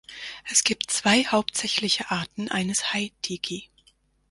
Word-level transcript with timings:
Es 0.45 0.63
gibt 0.63 0.89
zwei 0.89 1.25
hauptsächliche 1.27 2.09
Arten 2.09 2.49
eines 2.49 2.91
Hei-Tiki. 2.91 3.69